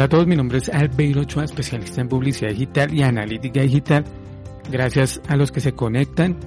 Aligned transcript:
Hola 0.00 0.06
a 0.06 0.08
todos, 0.08 0.26
mi 0.26 0.34
nombre 0.34 0.56
es 0.56 0.70
Albeiro 0.70 1.20
Ochoa, 1.20 1.44
especialista 1.44 2.00
en 2.00 2.08
publicidad 2.08 2.48
digital 2.52 2.94
y 2.94 3.02
analítica 3.02 3.60
digital. 3.60 4.02
Gracias 4.70 5.20
a 5.28 5.36
los 5.36 5.52
que 5.52 5.60
se 5.60 5.72
conectan 5.72 6.38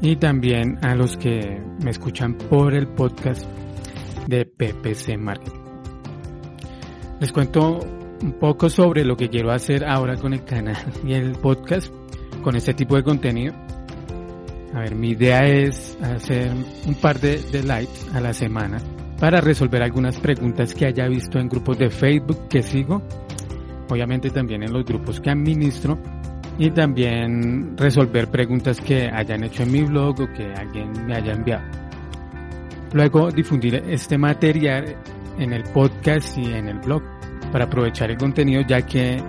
y 0.00 0.16
también 0.16 0.78
a 0.80 0.94
los 0.94 1.18
que 1.18 1.60
me 1.82 1.90
escuchan 1.90 2.32
por 2.32 2.72
el 2.72 2.88
podcast 2.88 3.46
de 4.26 4.46
PPC 4.46 5.18
Marketing. 5.18 5.60
Les 7.20 7.30
cuento 7.30 7.80
un 8.22 8.38
poco 8.38 8.70
sobre 8.70 9.04
lo 9.04 9.18
que 9.18 9.28
quiero 9.28 9.50
hacer 9.50 9.84
ahora 9.84 10.16
con 10.16 10.32
el 10.32 10.42
canal 10.42 10.82
y 11.06 11.12
el 11.12 11.32
podcast 11.32 11.92
con 12.42 12.56
este 12.56 12.72
tipo 12.72 12.96
de 12.96 13.02
contenido. 13.02 13.52
A 14.72 14.78
ver, 14.78 14.94
mi 14.94 15.10
idea 15.10 15.40
es 15.40 15.98
hacer 16.00 16.54
un 16.86 16.94
par 16.94 17.20
de, 17.20 17.36
de 17.52 17.86
a 18.14 18.20
la 18.22 18.32
semana 18.32 18.80
para 19.18 19.40
resolver 19.40 19.82
algunas 19.82 20.18
preguntas 20.18 20.74
que 20.74 20.86
haya 20.86 21.06
visto 21.08 21.38
en 21.38 21.48
grupos 21.48 21.78
de 21.78 21.90
Facebook 21.90 22.48
que 22.48 22.62
sigo, 22.62 23.02
obviamente 23.88 24.30
también 24.30 24.62
en 24.62 24.72
los 24.72 24.84
grupos 24.84 25.20
que 25.20 25.30
administro 25.30 25.98
y 26.58 26.70
también 26.70 27.76
resolver 27.76 28.28
preguntas 28.28 28.80
que 28.80 29.08
hayan 29.08 29.44
hecho 29.44 29.62
en 29.62 29.72
mi 29.72 29.82
blog 29.82 30.20
o 30.20 30.32
que 30.32 30.52
alguien 30.52 30.92
me 31.06 31.16
haya 31.16 31.32
enviado. 31.32 31.64
Luego 32.92 33.30
difundir 33.30 33.82
este 33.88 34.16
material 34.16 34.96
en 35.38 35.52
el 35.52 35.64
podcast 35.64 36.38
y 36.38 36.52
en 36.52 36.68
el 36.68 36.78
blog 36.78 37.02
para 37.50 37.64
aprovechar 37.64 38.10
el 38.10 38.16
contenido 38.16 38.62
ya 38.62 38.82
que 38.82 39.20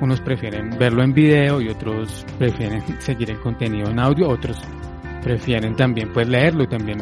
unos 0.00 0.20
prefieren 0.20 0.70
verlo 0.78 1.02
en 1.02 1.12
video 1.12 1.60
y 1.60 1.68
otros 1.68 2.24
prefieren 2.38 2.82
seguir 3.00 3.30
el 3.30 3.40
contenido 3.40 3.90
en 3.90 3.98
audio, 3.98 4.28
otros 4.28 4.58
prefieren 5.22 5.76
también 5.76 6.12
pues 6.12 6.28
leerlo 6.28 6.64
y 6.64 6.68
también 6.68 6.98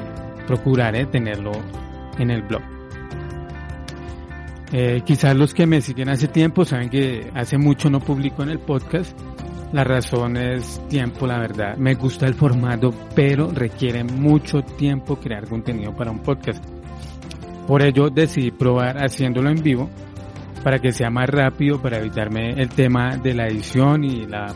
procurar 0.46 0.96
eh, 0.96 1.06
tenerlo 1.06 1.52
en 2.18 2.30
el 2.30 2.42
blog. 2.42 2.62
Eh, 4.72 5.00
quizás 5.04 5.34
los 5.34 5.54
que 5.54 5.66
me 5.66 5.80
siguen 5.80 6.10
hace 6.10 6.28
tiempo 6.28 6.64
saben 6.64 6.90
que 6.90 7.30
hace 7.34 7.56
mucho 7.56 7.88
no 7.88 8.00
publico 8.00 8.42
en 8.42 8.50
el 8.50 8.58
podcast. 8.58 9.18
La 9.72 9.84
razón 9.84 10.36
es 10.36 10.80
tiempo, 10.88 11.26
la 11.26 11.38
verdad. 11.38 11.76
Me 11.76 11.94
gusta 11.94 12.26
el 12.26 12.34
formato, 12.34 12.92
pero 13.14 13.50
requiere 13.50 14.04
mucho 14.04 14.62
tiempo 14.62 15.16
crear 15.16 15.46
contenido 15.46 15.94
para 15.94 16.10
un 16.10 16.20
podcast. 16.20 16.64
Por 17.66 17.82
ello 17.82 18.08
decidí 18.08 18.50
probar 18.50 18.96
haciéndolo 18.96 19.50
en 19.50 19.62
vivo 19.62 19.90
para 20.62 20.78
que 20.78 20.92
sea 20.92 21.10
más 21.10 21.28
rápido, 21.28 21.80
para 21.80 21.98
evitarme 21.98 22.50
el 22.50 22.68
tema 22.70 23.16
de 23.16 23.34
la 23.34 23.46
edición 23.46 24.04
y 24.04 24.26
la 24.26 24.46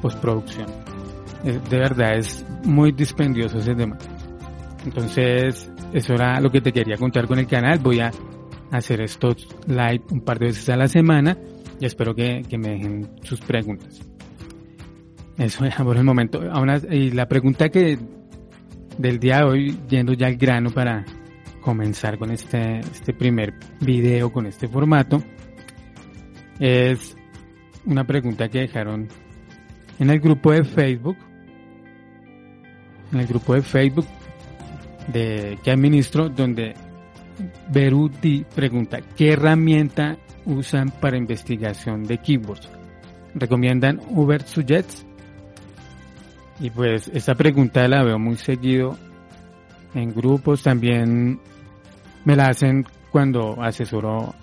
postproducción. 0.00 0.66
De 1.42 1.78
verdad 1.78 2.16
es 2.16 2.44
muy 2.64 2.92
dispendioso 2.92 3.58
ese 3.58 3.74
tema. 3.74 3.96
Entonces, 4.84 5.69
eso 5.92 6.14
era 6.14 6.40
lo 6.40 6.50
que 6.50 6.60
te 6.60 6.72
quería 6.72 6.96
contar 6.96 7.26
con 7.26 7.38
el 7.38 7.46
canal. 7.46 7.78
Voy 7.78 8.00
a 8.00 8.10
hacer 8.70 9.00
estos 9.00 9.48
live 9.66 10.02
un 10.10 10.20
par 10.20 10.38
de 10.38 10.46
veces 10.46 10.68
a 10.68 10.76
la 10.76 10.86
semana 10.86 11.36
y 11.80 11.86
espero 11.86 12.14
que, 12.14 12.44
me 12.58 12.70
dejen 12.70 13.10
sus 13.22 13.40
preguntas. 13.40 14.00
Eso 15.36 15.64
por 15.82 15.96
el 15.96 16.04
momento. 16.04 16.40
y 16.90 17.10
la 17.10 17.26
pregunta 17.26 17.70
que 17.70 17.98
del 18.98 19.18
día 19.18 19.38
de 19.38 19.44
hoy, 19.44 19.78
yendo 19.88 20.12
ya 20.12 20.26
al 20.26 20.36
grano 20.36 20.70
para 20.70 21.04
comenzar 21.60 22.18
con 22.18 22.30
este, 22.30 22.80
este 22.80 23.14
primer 23.14 23.54
video, 23.80 24.30
con 24.30 24.46
este 24.46 24.68
formato, 24.68 25.22
es 26.58 27.16
una 27.86 28.06
pregunta 28.06 28.48
que 28.48 28.60
dejaron 28.60 29.08
en 29.98 30.10
el 30.10 30.20
grupo 30.20 30.52
de 30.52 30.64
Facebook. 30.64 31.16
En 33.12 33.18
el 33.18 33.26
grupo 33.26 33.54
de 33.54 33.62
Facebook 33.62 34.06
de 35.12 35.58
que 35.62 35.70
administro 35.70 36.28
donde 36.28 36.74
Beruti 37.72 38.44
pregunta 38.54 39.00
¿qué 39.16 39.32
herramienta 39.32 40.16
usan 40.44 40.90
para 40.90 41.16
investigación 41.16 42.04
de 42.04 42.18
keywords? 42.18 42.68
¿Recomiendan 43.34 44.00
Uber 44.10 44.42
Suggest? 44.42 45.06
Y 46.60 46.70
pues 46.70 47.10
esta 47.14 47.34
pregunta 47.34 47.86
la 47.88 48.02
veo 48.02 48.18
muy 48.18 48.36
seguido 48.36 48.96
en 49.94 50.12
grupos, 50.14 50.62
también 50.62 51.40
me 52.24 52.36
la 52.36 52.48
hacen 52.48 52.84
cuando 53.10 53.62
asesoro 53.62 54.34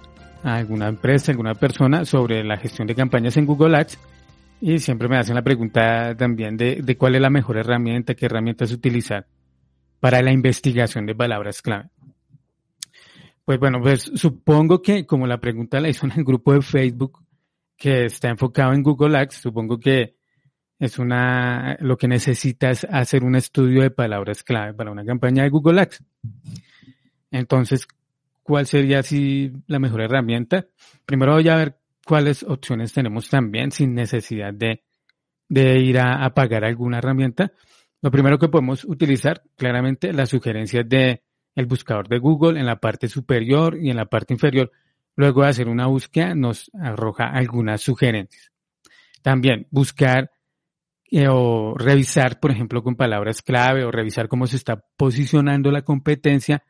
a 0.44 0.56
alguna 0.56 0.88
empresa, 0.88 1.32
alguna 1.32 1.54
persona 1.54 2.06
sobre 2.06 2.44
la 2.44 2.58
gestión 2.58 2.88
de 2.88 2.96
campañas 2.96 3.38
en 3.38 3.46
Google 3.46 3.78
Ads 3.78 4.00
y 4.62 4.80
siempre 4.80 5.08
me 5.08 5.18
hacen 5.18 5.36
la 5.36 5.44
pregunta 5.44 6.16
también 6.16 6.58
de, 6.58 6.82
de 6.82 6.98
cuál 6.98 7.16
es 7.16 7.22
la 7.22 7.30
mejor 7.30 7.58
herramienta, 7.58 8.16
qué 8.16 8.26
herramientas 8.26 8.72
utilizar 8.72 9.28
para 10.00 10.22
la 10.22 10.32
investigación 10.32 11.06
de 11.06 11.16
palabras 11.16 11.62
clave. 11.62 11.90
Pues 13.46 13.60
bueno, 13.60 13.80
pues 13.82 14.12
supongo 14.16 14.82
que 14.82 15.06
como 15.06 15.26
la 15.26 15.40
pregunta 15.40 15.80
la 15.80 15.90
hizo 15.90 16.06
en 16.06 16.12
el 16.18 16.24
grupo 16.26 16.54
de 16.54 16.62
Facebook 16.62 17.24
que 17.78 18.06
está 18.06 18.30
enfocado 18.30 18.74
en 18.74 18.84
Google 18.84 19.18
Ads, 19.18 19.36
supongo 19.36 19.80
que 19.80 20.18
es 20.80 21.00
una, 21.00 21.78
lo 21.80 21.98
que 21.98 22.08
necesitas 22.08 22.86
hacer 22.92 23.24
un 23.24 23.36
estudio 23.36 23.84
de 23.84 23.90
palabras 23.90 24.44
clave 24.44 24.74
para 24.74 24.92
una 24.92 25.06
campaña 25.06 25.44
de 25.44 25.50
Google 25.50 25.82
Ads. 25.82 26.04
Entonces, 27.32 27.88
¿cuál 28.44 28.66
sería 28.66 29.00
así 29.00 29.54
la 29.68 29.80
mejor 29.80 30.02
herramienta? 30.02 30.66
Primero 31.06 31.34
voy 31.34 31.48
a 31.50 31.56
ver 31.56 31.78
cuáles 32.06 32.44
opciones 32.44 32.94
tenemos 32.94 33.30
también 33.30 33.72
sin 33.72 33.96
necesidad 33.96 34.54
de, 34.54 34.84
de 35.50 35.80
ir 35.80 36.00
a, 36.00 36.26
a 36.26 36.34
pagar 36.34 36.66
alguna 36.66 36.98
herramienta. 37.00 37.52
Lo 38.02 38.12
primero 38.12 38.38
que 38.38 38.50
podemos 38.50 38.84
utilizar 38.84 39.44
claramente 39.56 40.14
las 40.14 40.30
sugerencias 40.30 40.88
de 40.88 41.24
el 41.56 41.66
buscador 41.66 42.08
de 42.08 42.20
Google 42.20 42.60
en 42.60 42.68
la 42.68 42.80
parte 42.80 43.08
superior 43.08 43.78
y 43.82 43.90
en 43.90 43.98
la 43.98 44.06
parte 44.06 44.34
inferior. 44.34 44.72
Luego 45.16 45.42
de 45.42 45.50
hacer 45.50 45.68
una 45.68 45.88
búsqueda 45.88 46.36
nos 46.36 46.70
arroja 46.80 47.26
algunas 47.26 47.82
sugerencias. 47.82 48.52
También 49.24 49.68
buscar 49.72 50.30
eh, 51.10 51.28
o 51.30 51.74
revisar, 51.76 52.40
por 52.40 52.52
ejemplo, 52.52 52.84
con 52.84 52.96
palabras 52.96 53.42
clave 53.42 53.84
o 53.84 53.92
revisar 53.92 54.28
cómo 54.28 54.46
se 54.46 54.58
está 54.58 54.84
posicionando 54.98 55.72
la 55.72 55.82
competencia, 55.82 56.64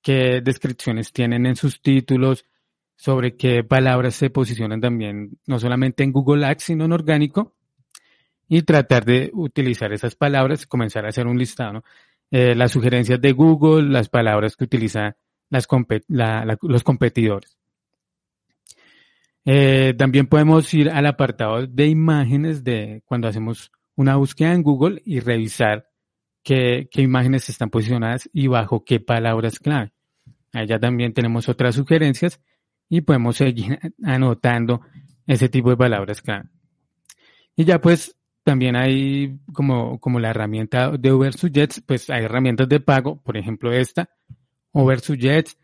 qué 0.00 0.40
descripciones 0.42 1.12
tienen 1.12 1.44
en 1.44 1.56
sus 1.56 1.82
títulos, 1.82 2.46
sobre 2.96 3.36
qué 3.36 3.64
palabras 3.64 4.14
se 4.14 4.30
posicionan 4.30 4.80
también, 4.80 5.38
no 5.46 5.58
solamente 5.58 6.04
en 6.04 6.12
Google 6.12 6.46
Ads, 6.46 6.62
sino 6.62 6.84
en 6.84 6.92
orgánico, 6.92 7.53
y 8.48 8.62
tratar 8.62 9.04
de 9.04 9.30
utilizar 9.32 9.92
esas 9.92 10.14
palabras, 10.14 10.66
comenzar 10.66 11.04
a 11.06 11.08
hacer 11.08 11.26
un 11.26 11.38
listado. 11.38 11.84
Eh, 12.30 12.54
las 12.54 12.72
sugerencias 12.72 13.20
de 13.20 13.32
Google, 13.32 13.90
las 13.90 14.08
palabras 14.08 14.56
que 14.56 14.64
utilizan 14.64 15.14
los 15.50 15.66
competidores. 16.82 17.56
Eh, 19.44 19.94
también 19.98 20.26
podemos 20.26 20.72
ir 20.72 20.90
al 20.90 21.06
apartado 21.06 21.66
de 21.66 21.86
imágenes 21.86 22.64
de 22.64 23.02
cuando 23.04 23.28
hacemos 23.28 23.70
una 23.94 24.16
búsqueda 24.16 24.52
en 24.52 24.62
Google 24.62 25.02
y 25.04 25.20
revisar 25.20 25.86
qué, 26.42 26.88
qué 26.90 27.02
imágenes 27.02 27.48
están 27.48 27.70
posicionadas 27.70 28.28
y 28.32 28.46
bajo 28.46 28.84
qué 28.84 29.00
palabras 29.00 29.58
clave. 29.58 29.92
Allá 30.52 30.78
también 30.78 31.12
tenemos 31.12 31.48
otras 31.48 31.74
sugerencias 31.74 32.40
y 32.88 33.02
podemos 33.02 33.36
seguir 33.36 33.78
anotando 34.02 34.80
ese 35.26 35.48
tipo 35.48 35.70
de 35.70 35.76
palabras 35.76 36.22
clave. 36.22 36.48
Y 37.56 37.64
ya 37.64 37.80
pues 37.80 38.16
también 38.44 38.76
hay 38.76 39.38
como, 39.52 39.98
como 39.98 40.20
la 40.20 40.30
herramienta 40.30 40.90
de 40.90 41.12
Uber 41.12 41.32
Suggest, 41.32 41.78
pues 41.86 42.10
hay 42.10 42.24
herramientas 42.24 42.68
de 42.68 42.78
pago, 42.78 43.20
por 43.22 43.36
ejemplo 43.36 43.72
esta, 43.72 44.10
Uber 44.72 45.00
Suggest. 45.00 45.58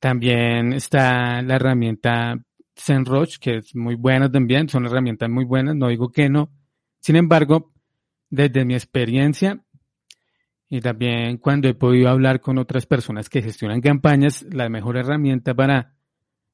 También 0.00 0.72
está 0.74 1.40
la 1.42 1.54
herramienta 1.54 2.36
ZenRoach, 2.76 3.38
que 3.38 3.58
es 3.58 3.74
muy 3.74 3.94
buena 3.94 4.30
también, 4.30 4.68
son 4.68 4.84
herramientas 4.84 5.30
muy 5.30 5.44
buenas, 5.44 5.76
no 5.76 5.88
digo 5.88 6.10
que 6.10 6.28
no. 6.28 6.50
Sin 7.00 7.16
embargo, 7.16 7.72
desde 8.28 8.64
mi 8.64 8.74
experiencia 8.74 9.64
y 10.68 10.80
también 10.80 11.38
cuando 11.38 11.68
he 11.68 11.74
podido 11.74 12.08
hablar 12.08 12.40
con 12.40 12.58
otras 12.58 12.84
personas 12.84 13.28
que 13.28 13.42
gestionan 13.42 13.80
campañas, 13.80 14.44
la 14.50 14.68
mejor 14.68 14.96
herramienta 14.96 15.54
para, 15.54 15.94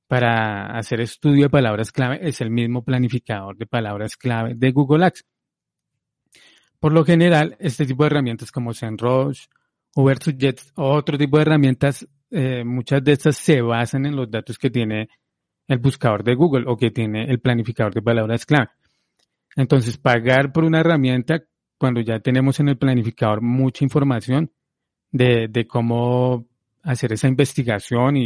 para 0.06 0.76
hacer 0.76 1.00
estudio 1.00 1.44
de 1.44 1.50
palabras 1.50 1.90
clave 1.90 2.18
es 2.22 2.42
el 2.42 2.50
mismo 2.50 2.84
planificador 2.84 3.56
de 3.56 3.66
palabras 3.66 4.16
clave 4.16 4.54
de 4.54 4.72
Google 4.72 5.06
Ads. 5.06 5.24
Por 6.80 6.92
lo 6.92 7.04
general, 7.04 7.56
este 7.60 7.84
tipo 7.84 8.02
de 8.02 8.08
herramientas 8.08 8.50
como 8.50 8.72
SEMrush, 8.72 9.44
Ubersuggest 9.94 10.70
o 10.76 10.92
otro 10.94 11.18
tipo 11.18 11.36
de 11.36 11.42
herramientas, 11.42 12.08
eh, 12.30 12.64
muchas 12.64 13.04
de 13.04 13.12
estas 13.12 13.36
se 13.36 13.60
basan 13.60 14.06
en 14.06 14.16
los 14.16 14.30
datos 14.30 14.58
que 14.58 14.70
tiene 14.70 15.10
el 15.68 15.78
buscador 15.78 16.24
de 16.24 16.34
Google 16.34 16.64
o 16.66 16.76
que 16.76 16.90
tiene 16.90 17.24
el 17.24 17.38
planificador 17.38 17.92
de 17.92 18.00
palabras 18.00 18.46
clave. 18.46 18.70
Entonces, 19.56 19.98
pagar 19.98 20.52
por 20.52 20.64
una 20.64 20.80
herramienta 20.80 21.42
cuando 21.76 22.00
ya 22.00 22.18
tenemos 22.20 22.58
en 22.60 22.70
el 22.70 22.78
planificador 22.78 23.42
mucha 23.42 23.84
información 23.84 24.50
de, 25.12 25.66
cómo 25.68 26.46
hacer 26.82 27.12
esa 27.12 27.28
investigación 27.28 28.16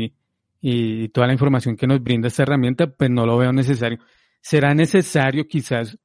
y 0.60 1.08
toda 1.08 1.26
la 1.26 1.32
información 1.32 1.76
que 1.76 1.86
nos 1.86 2.02
brinda 2.02 2.28
esta 2.28 2.44
herramienta, 2.44 2.86
pues 2.86 3.10
no 3.10 3.26
lo 3.26 3.36
veo 3.36 3.52
necesario. 3.52 3.98
Será 4.40 4.74
necesario 4.74 5.48
quizás 5.48 5.98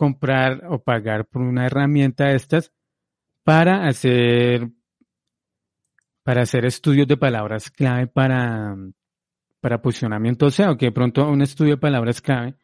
comprar 0.00 0.64
o 0.70 0.82
pagar 0.82 1.26
por 1.26 1.42
una 1.42 1.66
herramienta 1.66 2.28
de 2.28 2.36
estas 2.36 2.72
para 3.44 3.86
hacer 3.86 4.70
para 6.22 6.40
hacer 6.40 6.64
estudios 6.64 7.06
de 7.06 7.18
palabras 7.18 7.70
clave 7.70 8.06
para, 8.06 8.78
para 9.60 9.82
posicionamiento 9.82 10.50
SEO, 10.50 10.78
que 10.78 10.86
de 10.86 10.92
pronto 10.92 11.28
un 11.28 11.42
estudio 11.42 11.72
de 11.72 11.82
palabras 11.82 12.22
clave 12.22 12.54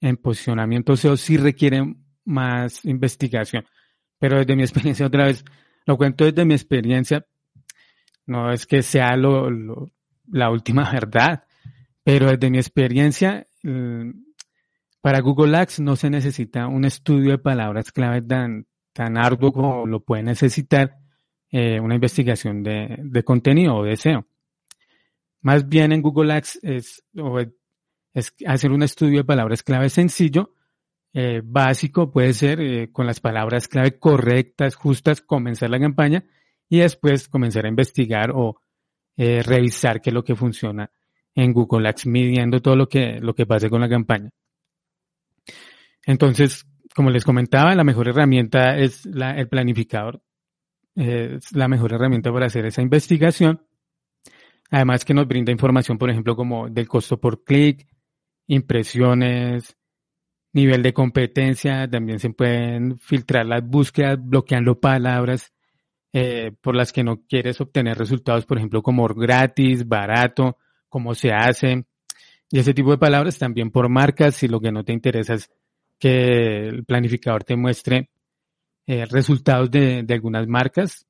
en 0.00 0.16
posicionamiento 0.16 0.96
SEO 0.96 1.16
sí 1.16 1.36
requiere 1.36 1.82
más 2.24 2.84
investigación. 2.84 3.64
Pero 4.20 4.38
desde 4.38 4.54
mi 4.54 4.62
experiencia, 4.68 5.06
otra 5.06 5.24
vez, 5.24 5.44
lo 5.86 5.96
cuento 5.96 6.24
desde 6.24 6.44
mi 6.44 6.54
experiencia, 6.54 7.26
no 8.26 8.52
es 8.52 8.64
que 8.64 8.82
sea 8.82 9.16
lo, 9.16 9.50
la 10.30 10.50
última 10.50 10.88
verdad, 10.92 11.42
pero 12.04 12.30
desde 12.30 12.48
mi 12.48 12.58
experiencia, 12.58 13.44
para 15.06 15.20
Google 15.20 15.56
Ads 15.56 15.78
no 15.78 15.94
se 15.94 16.10
necesita 16.10 16.66
un 16.66 16.84
estudio 16.84 17.30
de 17.30 17.38
palabras 17.38 17.92
clave 17.92 18.22
tan, 18.22 18.66
tan 18.92 19.16
arduo 19.16 19.52
como 19.52 19.86
lo 19.86 20.00
puede 20.00 20.24
necesitar 20.24 20.96
eh, 21.48 21.78
una 21.78 21.94
investigación 21.94 22.64
de, 22.64 22.98
de, 23.04 23.22
contenido 23.22 23.76
o 23.76 23.84
de 23.84 23.94
SEO. 23.94 24.26
Más 25.42 25.68
bien 25.68 25.92
en 25.92 26.02
Google 26.02 26.32
Ads 26.32 26.58
es, 26.60 27.04
hacer 28.46 28.72
un 28.72 28.82
estudio 28.82 29.18
de 29.18 29.24
palabras 29.24 29.62
clave 29.62 29.90
sencillo, 29.90 30.56
eh, 31.12 31.40
básico, 31.44 32.10
puede 32.10 32.32
ser 32.32 32.60
eh, 32.60 32.90
con 32.90 33.06
las 33.06 33.20
palabras 33.20 33.68
clave 33.68 34.00
correctas, 34.00 34.74
justas, 34.74 35.20
comenzar 35.20 35.70
la 35.70 35.78
campaña 35.78 36.24
y 36.68 36.78
después 36.78 37.28
comenzar 37.28 37.64
a 37.64 37.68
investigar 37.68 38.32
o 38.34 38.60
revisar 39.16 40.00
qué 40.00 40.10
es 40.10 40.14
lo 40.14 40.24
que 40.24 40.34
funciona 40.34 40.90
en 41.32 41.52
Google 41.52 41.88
Ads, 41.90 42.06
midiendo 42.06 42.60
todo 42.60 42.74
lo 42.74 42.88
que, 42.88 43.20
lo 43.20 43.36
que 43.36 43.46
pase 43.46 43.70
con 43.70 43.80
la 43.80 43.88
campaña. 43.88 44.32
Entonces, 46.06 46.64
como 46.94 47.10
les 47.10 47.24
comentaba, 47.24 47.74
la 47.74 47.84
mejor 47.84 48.08
herramienta 48.08 48.78
es 48.78 49.04
el 49.04 49.48
planificador. 49.48 50.22
es 50.94 51.52
la 51.52 51.68
mejor 51.68 51.92
herramienta 51.92 52.32
para 52.32 52.46
hacer 52.46 52.64
esa 52.64 52.80
investigación. 52.80 53.60
Además 54.70 55.04
que 55.04 55.12
nos 55.12 55.28
brinda 55.28 55.52
información, 55.52 55.98
por 55.98 56.08
ejemplo, 56.08 56.34
como 56.34 56.70
del 56.70 56.88
costo 56.88 57.20
por 57.20 57.44
clic, 57.44 57.86
impresiones, 58.46 59.76
nivel 60.52 60.82
de 60.82 60.94
competencia. 60.94 61.88
También 61.90 62.18
se 62.18 62.30
pueden 62.30 62.98
filtrar 62.98 63.44
las 63.44 63.62
búsquedas 63.62 64.18
bloqueando 64.18 64.80
palabras 64.80 65.52
eh, 66.12 66.52
por 66.62 66.74
las 66.74 66.92
que 66.92 67.04
no 67.04 67.26
quieres 67.28 67.60
obtener 67.60 67.98
resultados, 67.98 68.46
por 68.46 68.56
ejemplo, 68.56 68.82
como 68.82 69.06
gratis, 69.08 69.86
barato, 69.86 70.56
cómo 70.88 71.14
se 71.14 71.30
hace, 71.30 71.84
y 72.50 72.58
ese 72.58 72.74
tipo 72.74 72.90
de 72.90 72.98
palabras 72.98 73.38
también 73.38 73.70
por 73.70 73.88
marcas, 73.88 74.36
si 74.36 74.48
lo 74.48 74.60
que 74.60 74.72
no 74.72 74.84
te 74.84 74.92
interesa 74.92 75.34
es 75.34 75.50
que 75.98 76.68
el 76.68 76.84
planificador 76.84 77.44
te 77.44 77.56
muestre 77.56 78.10
eh, 78.86 79.04
resultados 79.06 79.70
de, 79.70 80.04
algunas 80.08 80.46
marcas 80.46 81.06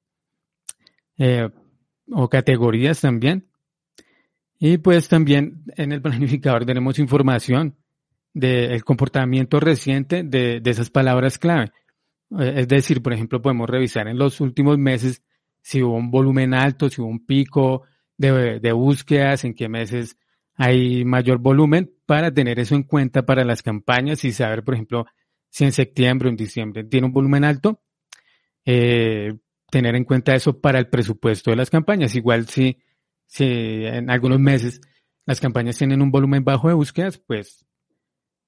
eh, 1.19 1.49
o 2.11 2.29
categorías 2.29 3.01
también. 3.01 3.49
Y 4.59 4.79
pues 4.79 5.09
también 5.09 5.65
en 5.77 5.93
el 5.93 6.01
planificador 6.03 6.65
tenemos 6.65 6.99
información 6.99 7.77
del 8.33 8.85
comportamiento 8.85 9.61
reciente 9.61 10.23
de 10.23 10.61
esas 10.65 10.91
palabras 10.91 11.39
clave. 11.39 11.73
Eh, 12.39 12.55
es 12.57 12.69
decir, 12.69 13.03
por 13.03 13.13
ejemplo, 13.13 13.43
podemos 13.43 13.69
revisar 13.69 14.09
en 14.09 14.19
los 14.19 14.41
últimos 14.41 14.79
meses 14.79 15.23
si 15.63 15.83
hubo 15.83 15.97
un 15.97 16.11
volumen 16.11 16.55
alto, 16.55 16.89
si 16.89 17.01
hubo 17.01 17.09
un 17.09 17.25
pico 17.25 17.83
de, 18.17 18.61
de 18.61 18.73
búsquedas, 18.73 19.45
en 19.45 19.55
qué 19.55 19.69
meses 19.69 20.17
hay 20.55 21.05
mayor 21.05 21.39
volumen 21.39 21.96
para 22.07 22.33
tener 22.33 22.59
eso 22.59 22.75
en 22.75 22.85
cuenta 22.85 23.27
para 23.27 23.45
las 23.45 23.63
campañas 23.63 24.25
y 24.25 24.33
saber, 24.33 24.63
por 24.65 24.75
ejemplo, 24.75 25.07
si 25.51 25.65
en 25.65 25.73
septiembre 25.73 26.29
o 26.29 26.31
en 26.31 26.37
diciembre 26.37 26.85
tiene 26.85 27.07
un 27.07 27.13
volumen 27.13 27.45
alto, 27.45 27.81
eh, 28.65 29.35
tener 29.71 29.95
en 29.97 30.05
cuenta 30.05 30.35
eso 30.35 30.61
para 30.61 30.79
el 30.79 30.89
presupuesto 30.89 31.51
de 31.51 31.57
las 31.57 31.71
campañas. 31.71 32.15
Igual 32.15 32.49
si, 32.49 32.79
si 33.27 33.45
en 33.45 34.11
algunos 34.11 34.39
meses 34.39 34.81
las 35.25 35.41
campañas 35.41 35.77
tienen 35.77 36.03
un 36.03 36.11
volumen 36.11 36.45
bajo 36.45 36.69
de 36.69 36.75
búsquedas, 36.75 37.19
pues 37.19 37.67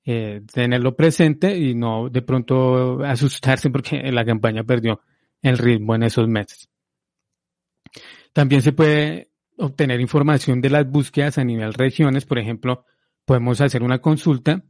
eh, 0.04 0.42
tenerlo 0.52 0.96
presente 0.96 1.56
y 1.56 1.74
no 1.74 2.08
de 2.08 2.22
pronto 2.22 3.04
asustarse 3.04 3.68
porque 3.70 4.00
la 4.12 4.24
campaña 4.24 4.64
perdió 4.64 5.00
el 5.42 5.58
ritmo 5.58 5.94
en 5.94 6.04
esos 6.04 6.28
meses. 6.28 6.68
También 8.32 8.62
se 8.62 8.72
puede 8.72 9.30
obtener 9.56 10.00
información 10.00 10.60
de 10.60 10.70
las 10.70 10.88
búsquedas 10.88 11.38
a 11.38 11.44
nivel 11.44 11.74
regiones. 11.74 12.24
Por 12.24 12.38
ejemplo, 12.38 12.84
podemos 13.28 13.60
hacer 13.60 13.82
una 13.82 13.98
consulta, 13.98 14.64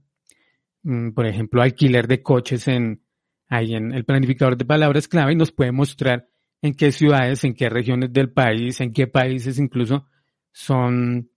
mm, 0.83 1.11
por 1.13 1.27
ejemplo, 1.27 1.63
alquiler 1.63 2.09
de 2.09 2.25
coches 2.25 2.67
en, 2.67 3.05
ahí 3.49 3.77
en 3.77 3.93
el 3.93 4.05
planificador 4.05 4.57
de 4.57 4.65
palabras 4.65 5.07
clave 5.07 5.33
y 5.33 5.37
nos 5.37 5.53
puede 5.53 5.71
mostrar 5.71 6.27
en 6.61 6.75
qué 6.75 6.91
ciudades, 6.91 7.45
en 7.45 7.55
qué 7.55 7.69
regiones 7.69 8.13
del 8.13 8.33
país, 8.33 8.81
en 8.81 8.93
qué 8.93 9.07
países 9.07 9.61
incluso 9.61 10.07
son 10.51 11.31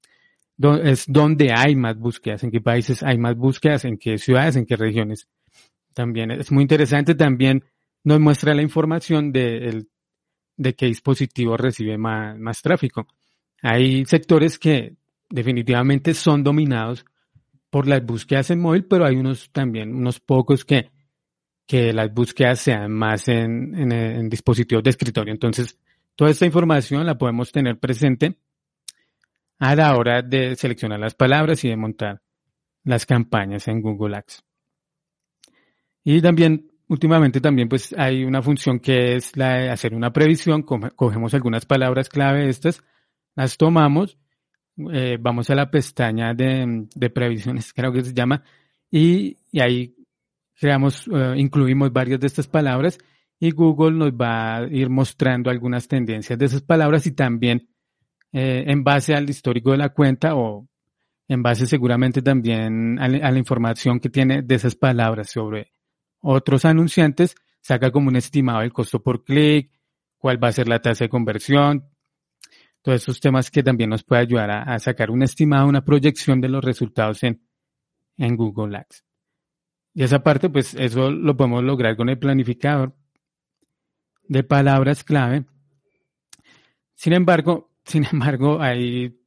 es 0.83 1.06
donde 1.07 1.51
hay 1.56 1.75
más 1.75 1.97
búsquedas, 1.97 2.44
en 2.44 2.51
qué 2.51 2.62
países 2.62 3.01
hay 3.03 3.18
más 3.18 3.35
búsquedas, 3.35 3.85
en 3.85 3.97
qué 3.97 4.17
ciudades, 4.17 4.56
en 4.56 4.65
qué 4.65 4.75
regiones. 4.75 5.27
También 5.94 6.31
es 6.31 6.51
muy 6.51 6.63
interesante, 6.63 7.15
también 7.15 7.63
nos 8.03 8.19
muestra 8.19 8.53
la 8.53 8.62
información 8.62 9.31
de, 9.31 9.85
de 10.57 10.75
qué 10.75 10.85
dispositivo 10.88 11.57
recibe 11.57 11.97
más, 11.97 12.38
más 12.38 12.62
tráfico. 12.62 13.07
Hay 13.62 14.06
sectores 14.06 14.59
que 14.59 14.95
definitivamente 15.29 16.13
son 16.13 16.44
dominados 16.44 17.06
por 17.71 17.88
las 17.88 18.06
búsquedas 18.06 18.51
en 18.51 18.59
móvil, 18.59 18.85
pero 18.85 19.06
hay 19.06 19.15
unos 19.15 19.50
también, 19.51 19.95
unos 19.95 20.19
pocos 20.19 20.65
que, 20.65 20.91
que 21.65 21.93
las 21.93 22.13
búsquedas 22.13 22.60
sean 22.60 22.91
más 22.91 23.27
en, 23.29 23.91
en, 23.91 24.29
dispositivos 24.29 24.84
de 24.84 24.89
escritorio. 24.91 25.34
Entonces, 25.34 25.79
toda 26.15 26.29
esta 26.29 26.45
información 26.45 27.05
la 27.05 27.17
podemos 27.17 27.51
tener 27.51 27.79
presente 27.79 28.38
a 29.57 29.75
la 29.75 29.95
hora 29.95 30.22
de 30.22 30.55
seleccionar 30.55 31.00
las 31.00 31.15
palabras 31.15 31.63
y 31.63 31.69
de 31.69 31.77
montar 31.77 32.22
las 32.84 33.05
campañas 33.05 33.67
en 33.69 33.81
Google 33.81 34.17
Ads. 34.17 34.43
Y 36.03 36.22
también, 36.22 36.72
últimamente 36.88 37.39
también 37.39 37.69
pues 37.69 37.95
hay 37.98 38.25
una 38.25 38.41
función 38.41 38.79
que 38.79 39.15
es 39.15 39.38
la 39.38 39.55
de 39.55 39.69
hacer 39.69 39.93
una 39.93 40.12
previsión, 40.12 40.63
cogemos 40.63 41.34
algunas 41.34 41.65
palabras 41.65 42.10
clave 42.10 42.50
estas, 42.50 42.84
las 43.34 43.55
tomamos, 43.55 44.17
eh, 44.91 45.17
vamos 45.19 45.50
a 45.50 45.55
la 45.55 45.69
pestaña 45.69 46.33
de, 46.33 47.09
previsiones, 47.13 47.73
creo 47.75 47.91
que 47.91 48.03
se 48.03 48.13
llama, 48.13 48.43
y, 48.89 49.38
ahí 49.59 49.95
creamos, 50.55 51.07
eh, 51.07 51.33
incluimos 51.38 51.91
varias 51.91 52.19
de 52.19 52.27
estas 52.27 52.47
palabras 52.47 52.97
y 53.39 53.51
Google 53.51 53.97
nos 53.97 54.11
va 54.11 54.57
a 54.57 54.63
ir 54.67 54.89
mostrando 54.89 55.50
algunas 55.50 55.88
tendencias 55.88 56.38
de 56.38 56.45
esas 56.45 56.61
palabras 56.61 57.07
y 57.07 57.11
también 57.11 57.69
eh, 58.31 58.65
en 58.67 58.83
base 58.83 59.15
al 59.15 59.29
histórico 59.29 59.71
de 59.71 59.77
la 59.77 59.89
cuenta 59.89 60.35
o 60.35 60.67
en 61.27 61.41
base 61.41 61.65
seguramente 61.65 62.21
también 62.21 63.00
a, 63.00 63.07
la 63.07 63.38
información 63.38 64.00
que 64.00 64.09
tiene 64.09 64.41
de 64.41 64.55
esas 64.55 64.75
palabras 64.75 65.31
sobre 65.31 65.73
otros 66.19 66.65
anunciantes, 66.65 67.35
saca 67.61 67.89
como 67.89 68.09
un 68.09 68.15
estimado 68.15 68.61
el 68.61 68.73
costo 68.73 69.01
por 69.01 69.23
clic, 69.23 69.71
cuál 70.17 70.43
va 70.43 70.50
a 70.50 70.53
ser 70.53 70.67
la 70.67 70.79
tasa 70.79 71.05
de 71.05 71.09
conversión, 71.09 71.90
todos 72.81 73.01
esos 73.01 73.19
temas 73.19 73.51
que 73.51 73.63
también 73.63 73.89
nos 73.89 74.03
puede 74.03 74.21
ayudar 74.21 74.51
a, 74.51 74.79
sacar 74.79 75.11
un 75.11 75.23
estimado, 75.23 75.67
una 75.67 75.83
proyección 75.83 76.41
de 76.41 76.50
los 76.50 76.63
resultados 76.63 77.23
en, 77.23 77.41
en 78.17 78.35
Google 78.35 78.77
Ads. 78.77 79.03
Y 79.93 80.03
esa 80.03 80.23
parte, 80.23 80.50
pues 80.50 80.73
eso 80.75 81.11
lo 81.11 81.35
podemos 81.35 81.63
lograr 81.63 81.95
con 81.95 82.09
el 82.09 82.17
planificador 82.17 82.95
de 84.27 84.43
palabras 84.43 85.03
clave. 85.03 85.45
Sin 86.95 87.13
embargo, 87.13 87.71
sin 87.85 88.05
embargo, 88.11 88.61
hay 88.61 89.19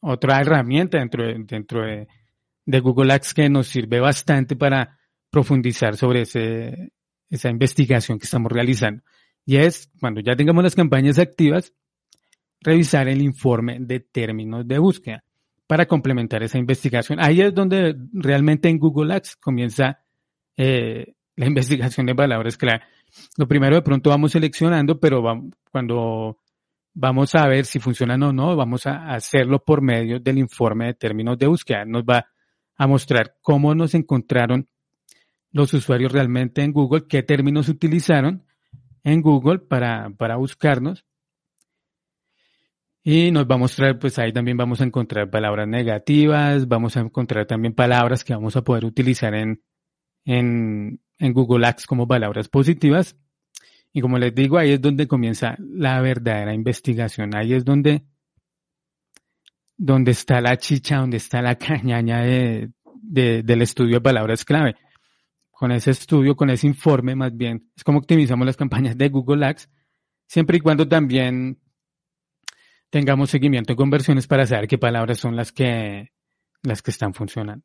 otra 0.00 0.40
herramienta 0.40 0.98
dentro 0.98 1.26
de, 1.26 1.34
dentro 1.44 1.82
de, 1.84 2.06
Google 2.80 3.12
Ads 3.12 3.34
que 3.34 3.48
nos 3.48 3.68
sirve 3.68 4.00
bastante 4.00 4.56
para 4.56 4.98
profundizar 5.30 5.96
sobre 5.96 6.22
ese, 6.22 6.92
esa 7.28 7.50
investigación 7.50 8.18
que 8.18 8.24
estamos 8.24 8.50
realizando. 8.50 9.02
Y 9.44 9.56
es, 9.56 9.90
cuando 10.00 10.20
ya 10.20 10.34
tengamos 10.34 10.64
las 10.64 10.74
campañas 10.74 11.18
activas, 11.18 11.72
revisar 12.60 13.08
el 13.08 13.22
informe 13.22 13.78
de 13.80 14.00
términos 14.00 14.66
de 14.66 14.78
búsqueda. 14.78 15.22
para 15.68 15.86
complementar 15.86 16.44
esa 16.44 16.58
investigación. 16.58 17.18
Ahí 17.20 17.40
es 17.40 17.52
donde 17.52 17.96
realmente 18.12 18.68
en 18.68 18.78
Google 18.78 19.12
Ads 19.12 19.34
comienza 19.34 19.98
eh, 20.56 21.14
la 21.34 21.46
investigación 21.52 22.06
de 22.06 22.14
palabras 22.14 22.56
clave. 22.56 22.82
Lo 23.36 23.48
primero 23.48 23.74
de 23.74 23.82
pronto 23.82 24.10
vamos 24.10 24.30
seleccionando, 24.30 25.00
pero 25.00 25.22
cuando 25.72 26.38
vamos 26.94 27.34
a 27.34 27.46
ver 27.46 27.66
si 27.66 27.78
funcionan 27.78 28.22
o 28.22 28.32
no, 28.32 28.56
vamos 28.56 28.86
a 28.86 29.12
hacerlo 29.14 29.62
por 29.62 29.82
medio 29.82 30.18
del 30.18 30.38
informe 30.38 30.86
de 30.86 30.94
términos 30.94 31.38
de 31.38 31.46
búsqueda. 31.46 31.84
Nos 31.84 32.04
va 32.04 32.26
a 32.76 32.86
mostrar 32.86 33.36
cómo 33.42 33.74
nos 33.74 33.94
encontraron 33.94 34.68
los 35.52 35.72
usuarios 35.74 36.12
realmente 36.12 36.62
en 36.62 36.72
Google, 36.72 37.06
qué 37.08 37.22
términos 37.22 37.68
utilizaron 37.68 38.44
en 39.04 39.22
Google 39.22 39.58
para, 39.58 40.10
para 40.10 40.36
buscarnos. 40.36 41.04
Y 43.08 43.30
nos 43.30 43.46
va 43.46 43.54
a 43.54 43.58
mostrar, 43.58 44.00
pues 44.00 44.18
ahí 44.18 44.32
también 44.32 44.56
vamos 44.56 44.80
a 44.80 44.84
encontrar 44.84 45.30
palabras 45.30 45.68
negativas, 45.68 46.66
vamos 46.66 46.96
a 46.96 47.00
encontrar 47.02 47.46
también 47.46 47.72
palabras 47.72 48.24
que 48.24 48.34
vamos 48.34 48.56
a 48.56 48.62
poder 48.62 48.84
utilizar 48.84 49.32
en, 49.32 49.62
en, 50.24 51.00
en 51.16 51.32
Google 51.32 51.68
Ads 51.68 51.86
como 51.86 52.08
palabras 52.08 52.48
positivas. 52.48 53.16
Y 53.92 54.00
como 54.00 54.18
les 54.18 54.34
digo, 54.34 54.58
ahí 54.58 54.72
es 54.72 54.80
donde 54.80 55.06
comienza 55.06 55.54
la 55.60 56.00
verdadera 56.00 56.52
investigación. 56.52 57.36
Ahí 57.36 57.54
es 57.54 57.64
donde, 57.64 58.02
donde 59.76 60.10
está 60.10 60.40
la 60.40 60.56
chicha, 60.56 60.96
donde 60.96 61.18
está 61.18 61.40
la 61.42 61.54
cañaña 61.58 62.22
de, 62.22 62.72
del 63.04 63.62
estudio 63.62 63.98
de 63.98 64.00
palabras 64.00 64.44
clave. 64.44 64.74
Con 65.52 65.70
ese 65.70 65.92
estudio, 65.92 66.34
con 66.34 66.50
ese 66.50 66.66
informe 66.66 67.14
más 67.14 67.36
bien, 67.36 67.70
es 67.76 67.84
como 67.84 67.98
optimizamos 67.98 68.44
las 68.46 68.56
campañas 68.56 68.98
de 68.98 69.10
Google 69.10 69.46
Ads, 69.46 69.70
siempre 70.26 70.56
y 70.56 70.60
cuando 70.60 70.88
también 70.88 71.60
tengamos 72.90 73.30
seguimiento 73.30 73.72
de 73.72 73.76
conversiones 73.76 74.26
para 74.26 74.46
saber 74.46 74.68
qué 74.68 74.78
palabras 74.78 75.18
son 75.18 75.36
las 75.36 75.52
que, 75.52 76.12
las 76.62 76.82
que 76.82 76.90
están 76.90 77.14
funcionando. 77.14 77.64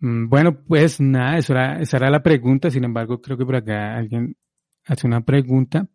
Mm, 0.00 0.28
bueno, 0.28 0.64
pues 0.66 1.00
nada, 1.00 1.38
era, 1.38 1.80
esa 1.80 1.96
era 1.96 2.10
la 2.10 2.22
pregunta. 2.22 2.70
Sin 2.70 2.84
embargo, 2.84 3.20
creo 3.20 3.36
que 3.38 3.46
por 3.46 3.56
acá 3.56 3.96
alguien 3.96 4.36
hace 4.86 5.06
una 5.06 5.20
pregunta. 5.22 5.88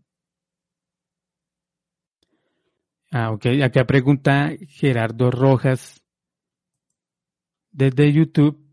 Ah, 3.12 3.32
ok. 3.32 3.46
Acá 3.64 3.86
pregunta 3.86 4.52
Gerardo 4.68 5.32
Rojas 5.32 6.02
desde 7.72 8.12
YouTube. 8.14 8.66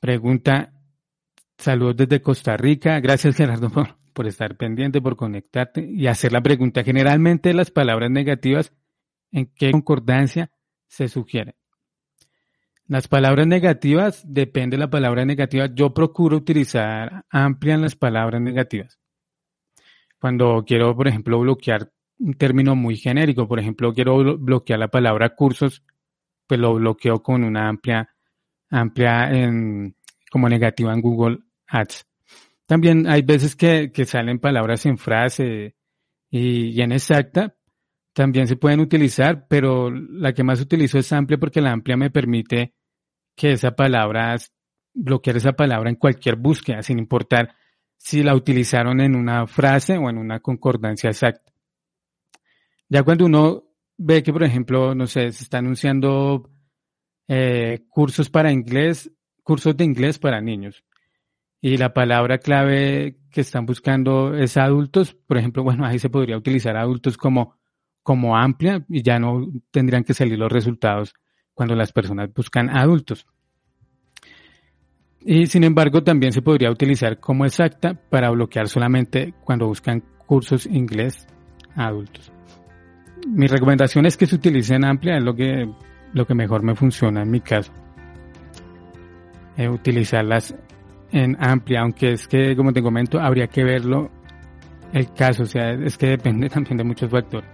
Pregunta, 0.00 0.72
saludos 1.56 1.96
desde 1.96 2.20
Costa 2.20 2.56
Rica. 2.56 3.00
Gracias 3.00 3.36
Gerardo 3.36 3.70
por 4.14 4.26
estar 4.26 4.56
pendiente, 4.56 5.02
por 5.02 5.16
conectarte 5.16 5.84
y 5.86 6.06
hacer 6.06 6.32
la 6.32 6.42
pregunta. 6.42 6.82
Generalmente 6.82 7.52
las 7.52 7.70
palabras 7.70 8.10
negativas, 8.10 8.72
¿en 9.32 9.46
qué 9.54 9.72
concordancia 9.72 10.50
se 10.86 11.08
sugieren? 11.08 11.54
Las 12.86 13.08
palabras 13.08 13.46
negativas, 13.46 14.22
depende 14.26 14.76
de 14.76 14.82
la 14.82 14.90
palabra 14.90 15.24
negativa. 15.24 15.66
Yo 15.74 15.92
procuro 15.92 16.36
utilizar 16.36 17.24
amplian 17.30 17.82
las 17.82 17.96
palabras 17.96 18.40
negativas. 18.40 18.98
Cuando 20.20 20.64
quiero, 20.66 20.94
por 20.96 21.08
ejemplo, 21.08 21.40
bloquear 21.40 21.90
un 22.18 22.34
término 22.34 22.76
muy 22.76 22.96
genérico, 22.96 23.48
por 23.48 23.58
ejemplo, 23.58 23.92
quiero 23.92 24.38
bloquear 24.38 24.78
la 24.78 24.88
palabra 24.88 25.34
cursos, 25.34 25.82
pues 26.46 26.60
lo 26.60 26.74
bloqueo 26.74 27.22
con 27.22 27.42
una 27.42 27.68
amplia, 27.68 28.14
amplia 28.70 29.30
en, 29.30 29.96
como 30.30 30.48
negativa 30.48 30.92
en 30.92 31.00
Google 31.00 31.38
Ads. 31.66 32.06
También 32.66 33.06
hay 33.06 33.22
veces 33.22 33.56
que, 33.56 33.90
salen 34.06 34.38
palabras 34.38 34.86
en 34.86 34.98
frase 34.98 35.74
y, 36.30 36.70
y 36.70 36.80
en 36.80 36.92
exacta, 36.92 37.56
también 38.12 38.46
se 38.46 38.56
pueden 38.56 38.80
utilizar, 38.80 39.46
pero 39.48 39.90
la 39.90 40.32
que 40.32 40.44
más 40.44 40.60
utilizo 40.60 40.98
es 40.98 41.12
amplia 41.12 41.38
porque 41.38 41.60
la 41.60 41.72
amplia 41.72 41.96
me 41.96 42.10
permite 42.10 42.74
que 43.36 43.52
esa 43.52 43.72
palabra, 43.72 44.36
bloquear 44.94 45.36
esa 45.36 45.52
palabra 45.52 45.90
en 45.90 45.96
cualquier 45.96 46.36
búsqueda, 46.36 46.82
sin 46.82 46.98
importar 46.98 47.54
si 47.96 48.22
la 48.22 48.34
utilizaron 48.34 49.00
en 49.00 49.16
una 49.16 49.46
frase 49.46 49.98
o 49.98 50.08
en 50.08 50.18
una 50.18 50.40
concordancia 50.40 51.10
exacta. 51.10 51.52
Ya 52.88 53.02
cuando 53.02 53.26
uno 53.26 53.64
ve 53.96 54.22
que, 54.22 54.32
por 54.32 54.44
ejemplo, 54.44 54.94
no 54.94 55.06
sé, 55.06 55.32
se 55.32 55.42
está 55.42 55.58
anunciando 55.58 56.50
eh, 57.28 57.84
cursos 57.88 58.30
para 58.30 58.52
inglés, 58.52 59.10
cursos 59.42 59.76
de 59.76 59.84
inglés 59.84 60.18
para 60.18 60.40
niños, 60.40 60.84
y 61.66 61.78
la 61.78 61.94
palabra 61.94 62.36
clave 62.36 63.16
que 63.30 63.40
están 63.40 63.64
buscando 63.64 64.34
es 64.36 64.58
adultos, 64.58 65.14
por 65.14 65.38
ejemplo, 65.38 65.62
bueno, 65.62 65.86
ahí 65.86 65.98
se 65.98 66.10
podría 66.10 66.36
utilizar 66.36 66.76
adultos 66.76 67.16
como 67.16 67.56
como 68.02 68.36
amplia 68.36 68.84
y 68.86 69.02
ya 69.02 69.18
no 69.18 69.50
tendrían 69.70 70.04
que 70.04 70.12
salir 70.12 70.38
los 70.38 70.52
resultados 70.52 71.14
cuando 71.54 71.74
las 71.74 71.90
personas 71.90 72.28
buscan 72.34 72.68
adultos. 72.68 73.26
Y 75.20 75.46
sin 75.46 75.64
embargo, 75.64 76.04
también 76.04 76.32
se 76.32 76.42
podría 76.42 76.70
utilizar 76.70 77.18
como 77.18 77.46
exacta 77.46 77.94
para 77.94 78.28
bloquear 78.28 78.68
solamente 78.68 79.32
cuando 79.42 79.66
buscan 79.66 80.04
cursos 80.26 80.66
inglés 80.66 81.26
a 81.76 81.86
adultos. 81.86 82.30
Mi 83.26 83.46
recomendación 83.46 84.04
es 84.04 84.18
que 84.18 84.26
se 84.26 84.34
utilicen 84.34 84.84
amplia, 84.84 85.16
es 85.16 85.24
lo 85.24 85.34
que, 85.34 85.66
lo 86.12 86.26
que 86.26 86.34
mejor 86.34 86.62
me 86.62 86.74
funciona 86.74 87.22
en 87.22 87.30
mi 87.30 87.40
caso. 87.40 87.72
Eh, 89.56 89.70
utilizarlas 89.70 90.54
en 91.14 91.36
amplia, 91.38 91.82
aunque 91.82 92.12
es 92.12 92.26
que, 92.26 92.56
como 92.56 92.72
te 92.72 92.82
comento, 92.82 93.20
habría 93.20 93.46
que 93.46 93.62
verlo 93.62 94.10
el 94.92 95.12
caso, 95.12 95.44
o 95.44 95.46
sea, 95.46 95.70
es 95.70 95.96
que 95.96 96.08
depende 96.08 96.48
también 96.50 96.76
de 96.76 96.84
muchos 96.84 97.10
factores 97.10 97.48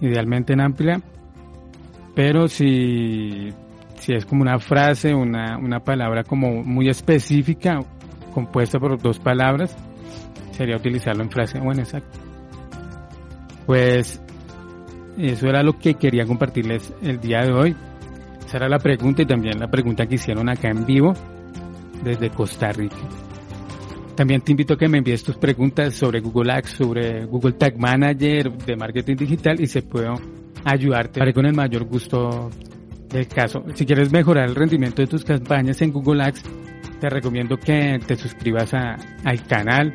idealmente 0.00 0.52
en 0.52 0.60
amplia, 0.60 1.00
pero 2.14 2.46
si, 2.46 3.52
si 3.98 4.12
es 4.12 4.24
como 4.24 4.42
una 4.42 4.60
frase, 4.60 5.12
una, 5.12 5.58
una 5.58 5.80
palabra 5.80 6.22
como 6.22 6.62
muy 6.62 6.88
específica, 6.88 7.80
compuesta 8.32 8.78
por 8.78 8.96
dos 9.02 9.18
palabras, 9.18 9.76
sería 10.52 10.76
utilizarlo 10.76 11.24
en 11.24 11.30
frase 11.30 11.58
o 11.58 11.72
en 11.72 11.80
exacto. 11.80 12.16
Pues 13.66 14.22
eso 15.18 15.48
era 15.48 15.64
lo 15.64 15.76
que 15.76 15.94
quería 15.94 16.24
compartirles 16.26 16.94
el 17.02 17.18
día 17.18 17.40
de 17.40 17.52
hoy. 17.52 17.76
Esa 18.46 18.58
era 18.58 18.68
la 18.68 18.78
pregunta 18.78 19.22
y 19.22 19.26
también 19.26 19.58
la 19.58 19.66
pregunta 19.66 20.06
que 20.06 20.14
hicieron 20.14 20.48
acá 20.48 20.68
en 20.68 20.86
vivo 20.86 21.12
desde 22.02 22.30
Costa 22.30 22.72
Rica. 22.72 22.96
También 24.14 24.40
te 24.40 24.50
invito 24.50 24.74
a 24.74 24.76
que 24.76 24.88
me 24.88 24.98
envíes 24.98 25.22
tus 25.22 25.36
preguntas 25.36 25.94
sobre 25.94 26.20
Google 26.20 26.52
Ads, 26.52 26.70
sobre 26.70 27.24
Google 27.26 27.52
Tag 27.52 27.78
Manager, 27.78 28.52
de 28.52 28.76
marketing 28.76 29.14
digital 29.14 29.60
y 29.60 29.68
se 29.68 29.82
puedo 29.82 30.14
ayudarte. 30.64 31.22
Haré 31.22 31.32
con 31.32 31.46
el 31.46 31.54
mayor 31.54 31.84
gusto 31.84 32.50
del 33.08 33.28
caso. 33.28 33.64
Si 33.74 33.86
quieres 33.86 34.10
mejorar 34.10 34.48
el 34.48 34.56
rendimiento 34.56 35.02
de 35.02 35.08
tus 35.08 35.24
campañas 35.24 35.80
en 35.82 35.92
Google 35.92 36.24
Ads, 36.24 36.42
te 37.00 37.08
recomiendo 37.08 37.56
que 37.58 38.00
te 38.04 38.16
suscribas 38.16 38.74
al 38.74 39.46
canal 39.46 39.94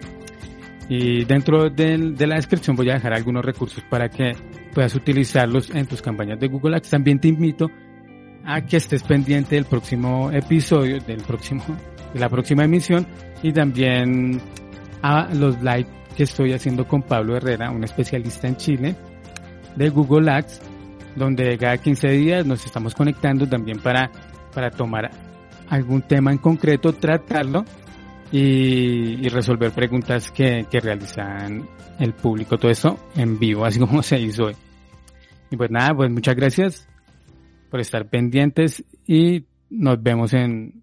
y 0.87 1.25
dentro 1.25 1.69
de 1.69 2.27
la 2.27 2.35
descripción 2.35 2.75
voy 2.75 2.89
a 2.89 2.93
dejar 2.93 3.13
algunos 3.13 3.43
recursos 3.43 3.83
para 3.89 4.09
que 4.09 4.31
puedas 4.73 4.95
utilizarlos 4.95 5.69
en 5.69 5.85
tus 5.85 6.01
campañas 6.01 6.39
de 6.39 6.47
Google 6.47 6.77
Ads. 6.77 6.89
También 6.89 7.19
te 7.19 7.27
invito 7.27 7.69
a 8.45 8.61
que 8.61 8.77
estés 8.77 9.03
pendiente 9.03 9.55
del 9.55 9.65
próximo 9.65 10.31
episodio, 10.31 10.99
del 10.99 11.23
próximo, 11.23 11.63
la 12.13 12.29
próxima 12.29 12.63
emisión 12.63 13.05
y 13.41 13.51
también 13.51 14.39
a 15.01 15.33
los 15.33 15.61
live 15.61 15.87
que 16.15 16.23
estoy 16.23 16.53
haciendo 16.53 16.87
con 16.87 17.01
Pablo 17.01 17.35
Herrera, 17.35 17.71
un 17.71 17.83
especialista 17.83 18.47
en 18.47 18.55
Chile 18.57 18.95
de 19.75 19.89
Google 19.89 20.31
Ads, 20.31 20.61
donde 21.15 21.57
cada 21.57 21.77
15 21.77 22.07
días 22.09 22.45
nos 22.45 22.65
estamos 22.65 22.93
conectando 22.93 23.47
también 23.47 23.79
para, 23.79 24.11
para 24.53 24.69
tomar 24.69 25.09
algún 25.69 26.03
tema 26.03 26.31
en 26.31 26.37
concreto, 26.37 26.93
tratarlo 26.93 27.65
y, 28.31 29.27
resolver 29.29 29.71
preguntas 29.71 30.31
que, 30.31 30.65
que 30.69 30.79
realizan 30.79 31.67
el 31.99 32.13
público. 32.13 32.57
Todo 32.57 32.71
eso 32.71 32.97
en 33.15 33.39
vivo, 33.39 33.65
así 33.65 33.79
como 33.79 34.01
se 34.03 34.19
hizo 34.19 34.45
hoy. 34.45 34.55
Y 35.51 35.57
pues 35.57 35.69
nada, 35.69 35.93
pues 35.95 36.11
muchas 36.11 36.35
gracias 36.35 36.87
por 37.69 37.79
estar 37.79 38.07
pendientes 38.07 38.83
y 39.07 39.45
nos 39.69 40.01
vemos 40.01 40.33
en, 40.33 40.82